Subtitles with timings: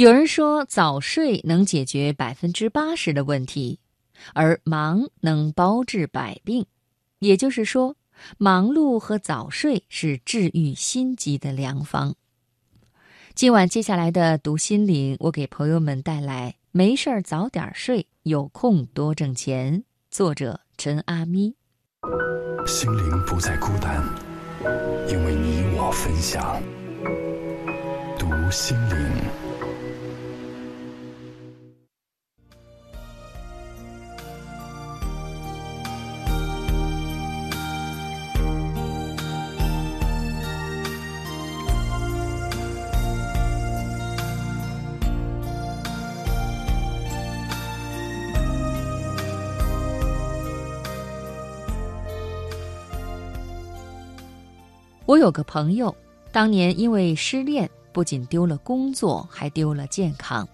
[0.00, 3.78] 有人说早睡能解决百分之八十的问题，
[4.32, 6.64] 而忙能包治百病。
[7.18, 7.94] 也就是说，
[8.38, 12.14] 忙碌和早睡是治愈心疾的良方。
[13.34, 19.84] 今晚接下来的读心灵，我给朋友们带来“没事儿早点睡，有空多挣钱”。
[20.10, 21.54] 作者陈阿咪。
[22.66, 24.02] 心灵不再孤单，
[25.10, 26.58] 因为你我分享。
[28.18, 29.49] 读心灵。
[55.10, 55.92] 我有个朋友，
[56.30, 60.48] 当年因为失恋，不仅丢了工作，还丢了健康。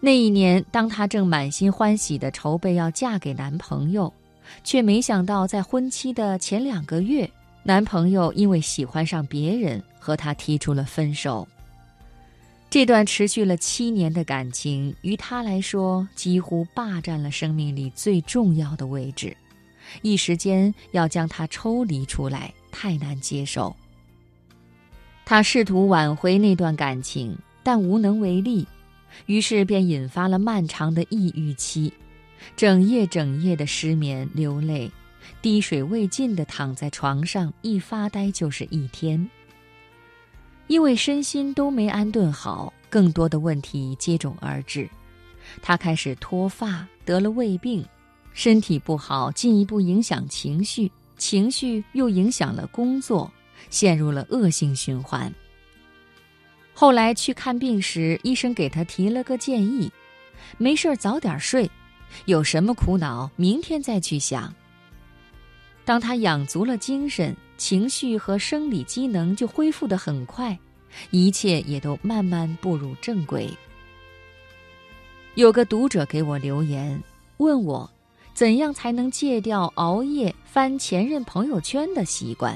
[0.00, 4.10] 那一年，当她正满心欢喜地筹备要嫁给男朋友，
[4.64, 7.30] 却没想到在婚期的前两个月，
[7.62, 11.46] 男朋友因为喜欢上别人，和她提出了分手。
[12.70, 19.36] 这段持续了七年的感情，于她来说几乎霸占了生命里最重要的位置，
[20.00, 22.54] 一时间要将她抽离出来。
[22.78, 23.74] 太难接受。
[25.24, 28.68] 他试图挽回那段感情，但无能为力，
[29.24, 31.90] 于是便引发了漫长的抑郁期，
[32.54, 34.92] 整夜整夜的失眠流泪，
[35.40, 39.26] 滴水未进的躺在床上一发呆就是一天。
[40.66, 44.86] 因为身心都没安顿好，更多的问题接踵而至，
[45.62, 47.82] 他开始脱发，得了胃病，
[48.34, 50.92] 身体不好进一步影响情绪。
[51.16, 53.30] 情绪又影响了工作，
[53.70, 55.32] 陷入了恶性循环。
[56.74, 59.90] 后来去看病时，医生给他提了个建议：
[60.58, 61.70] 没事儿早点睡，
[62.26, 64.54] 有什么苦恼明天再去想。
[65.84, 70.58] 当他养足了精神，情绪和生理机能就恢复得很快，
[71.10, 73.48] 一切也都慢慢步入正轨。
[75.34, 77.02] 有个读者给我留言，
[77.38, 77.90] 问我。
[78.36, 82.54] 怎样才能戒掉熬夜翻前任朋友圈的习惯？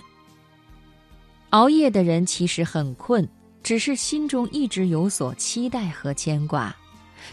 [1.48, 3.26] 熬夜的人其实很困，
[3.62, 6.76] 只是心中一直有所期待和牵挂，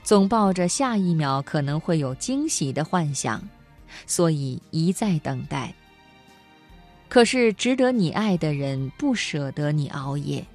[0.01, 3.45] 总抱着下一秒可能会有惊喜的幻想，
[4.05, 5.73] 所以一再等待。
[7.09, 10.45] 可是值得你爱的人不舍得你熬夜，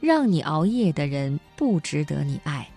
[0.00, 2.68] 让你熬夜的人不值得你爱。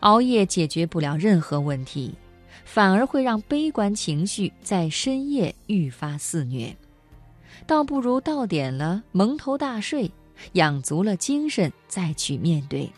[0.00, 2.14] 熬夜解决不了任何问题。
[2.64, 6.76] 反而会让悲观情绪在深夜愈发肆虐，
[7.66, 10.10] 倒不如到点了蒙头大睡，
[10.52, 12.90] 养足了精神再去面对。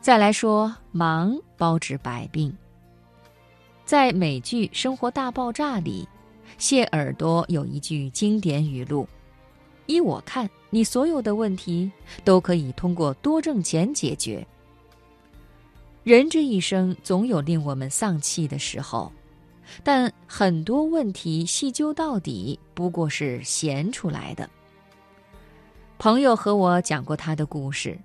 [0.00, 2.56] 再来说忙包治百病，
[3.84, 6.08] 在美剧《生活大爆炸》里，
[6.56, 9.06] 谢耳朵有一句经典语录
[9.86, 11.90] ：“依我看，你所有的问题
[12.24, 14.46] 都可以通过多挣钱解决。”
[16.04, 19.12] 人这一生总有令我们丧气的时候，
[19.82, 24.48] 但很多问题细究到底不过是闲出来的。
[25.98, 27.98] 朋友和我讲过他的故事，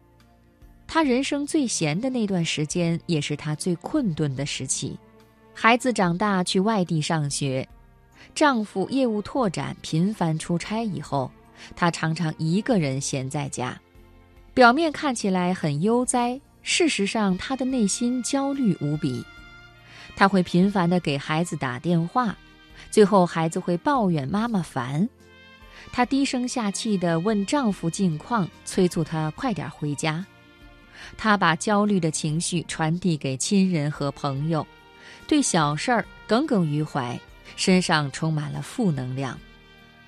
[0.88, 4.98] 他人生最闲的那段时间，也是他最困顿的时期。
[5.54, 7.66] 孩子长大去外地上学，
[8.34, 11.32] 丈夫业务拓展频繁出差以后，
[11.76, 13.80] 她常常一个人闲在家，
[14.54, 16.42] 表面看起来很悠哉。
[16.64, 19.24] 事实上，他的内心焦虑无比，
[20.16, 22.36] 他会频繁地给孩子打电话，
[22.90, 25.08] 最后孩子会抱怨妈妈烦，
[25.92, 30.26] 她低声下气地问丈夫近况，催促他快点回家。
[31.18, 34.66] 她把焦虑的情绪传递给亲人和朋友，
[35.28, 37.20] 对小事儿耿耿于怀，
[37.58, 39.38] 身上充满了负能量。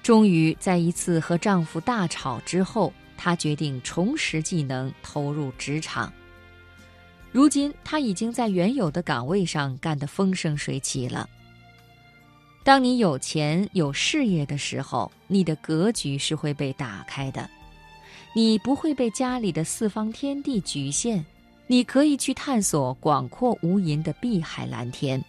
[0.01, 6.11] 终于在一次和丈夫大吵之后，她决定重拾技能，投入职场。
[7.35, 11.29] 如今，他已经在原有的岗位上干得风生水起了。
[12.63, 17.49] 当你有钱有事业的时候，你的格局是会被打开的，
[18.33, 21.21] 你不会被家里的四方天地局限，
[21.67, 25.21] 你可以去探索广阔无垠的碧海蓝天。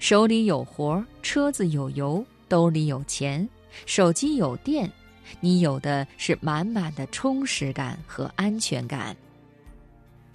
[0.00, 3.48] 手里有活，车子有油，兜里有钱，
[3.86, 4.90] 手机有电，
[5.38, 9.16] 你有的是满满的充实感和安全感。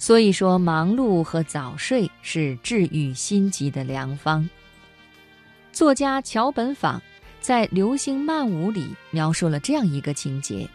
[0.01, 4.50] 所以说，忙碌和早睡是治愈心疾的良方。
[5.71, 7.00] 作家桥本坊
[7.39, 10.68] 在《流星漫舞》里描述了这样一个情节：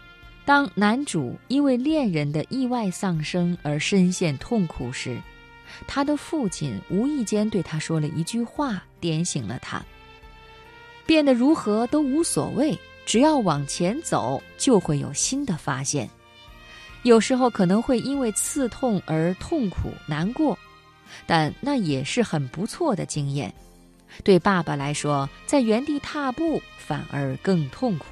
[0.45, 5.21] 当男主因为恋人的意外丧生而深陷痛苦时，
[5.89, 9.85] 他的父亲无意间对他说了一句话，点醒了他。
[11.05, 16.09] 变得如何都无所谓，只要往前走，就会有新的发现。
[17.07, 20.59] 有时候可能会因为刺痛而痛苦难过，
[21.25, 23.55] 但那也是很不错的经验。
[24.25, 28.07] 对爸爸来说，在原地踏步反而更痛苦。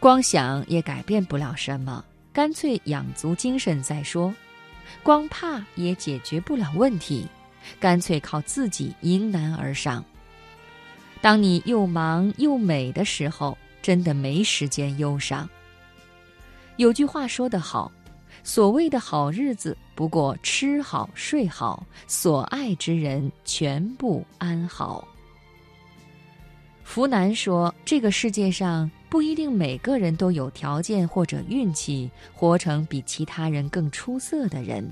[0.00, 4.34] 光想也改变不了什么，干脆养足精神再说。
[5.00, 7.28] 光怕也解决不了问题，
[7.78, 10.04] 干脆靠自己迎难而上。
[11.20, 15.48] 当你又忙又美的时候，真的没时间忧伤。
[16.78, 17.90] 有句话说得好，
[18.44, 25.06] 所谓的好日子，不过吃好睡好，所爱之人全部安好。
[26.84, 34.88] 福南说：“这个世界上不一定每个人都有条件或者运气活成比其他人更出色的人，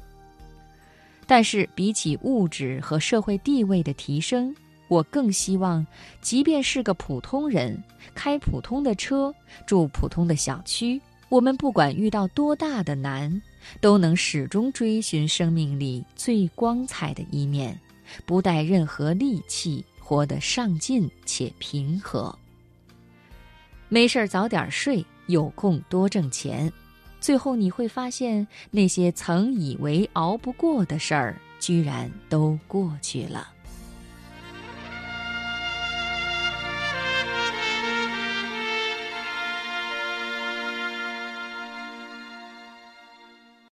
[1.25, 4.53] 但是比起物质和社会地位的提升。”
[4.89, 5.85] 我更希望，
[6.21, 7.83] 即便是个普通人，
[8.15, 9.35] 开普通的车，
[9.67, 13.43] 住普通的小区，我们不管遇到多大的难，
[13.81, 17.79] 都能始终追寻生命里最光彩的一面，
[18.25, 22.37] 不带任何戾气，活得上进且平和。
[23.89, 26.73] 没事儿早点睡，有空多挣钱，
[27.21, 33.49] 最后你会发现，那些曾以为熬不过的事儿，居然都过去了。